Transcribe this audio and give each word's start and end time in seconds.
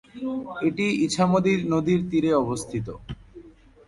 এটি 0.67 0.85
ইছামতি 1.05 1.53
নদীর 1.73 2.01
তীরে 2.09 2.31
অবস্থিত। 2.43 2.87